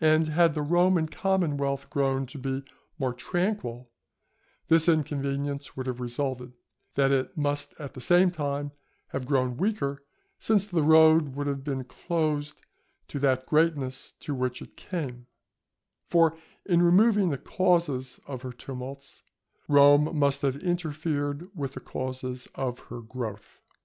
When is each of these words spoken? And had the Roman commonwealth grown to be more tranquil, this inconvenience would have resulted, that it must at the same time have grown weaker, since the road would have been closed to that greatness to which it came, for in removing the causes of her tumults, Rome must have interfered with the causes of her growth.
And 0.00 0.28
had 0.28 0.54
the 0.54 0.62
Roman 0.62 1.08
commonwealth 1.08 1.90
grown 1.90 2.24
to 2.26 2.38
be 2.38 2.62
more 3.00 3.12
tranquil, 3.12 3.90
this 4.68 4.88
inconvenience 4.88 5.76
would 5.76 5.88
have 5.88 5.98
resulted, 5.98 6.52
that 6.94 7.10
it 7.10 7.36
must 7.36 7.74
at 7.80 7.94
the 7.94 8.00
same 8.00 8.30
time 8.30 8.70
have 9.08 9.26
grown 9.26 9.56
weaker, 9.56 10.04
since 10.38 10.66
the 10.66 10.84
road 10.84 11.34
would 11.34 11.48
have 11.48 11.64
been 11.64 11.82
closed 11.82 12.60
to 13.08 13.18
that 13.18 13.46
greatness 13.46 14.12
to 14.20 14.36
which 14.36 14.62
it 14.62 14.76
came, 14.76 15.26
for 16.06 16.36
in 16.64 16.80
removing 16.80 17.30
the 17.30 17.36
causes 17.38 18.20
of 18.28 18.42
her 18.42 18.52
tumults, 18.52 19.24
Rome 19.66 20.16
must 20.16 20.42
have 20.42 20.58
interfered 20.62 21.50
with 21.56 21.72
the 21.72 21.80
causes 21.80 22.46
of 22.54 22.78
her 22.86 23.00
growth. 23.02 23.58